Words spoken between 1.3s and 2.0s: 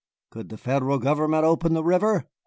open the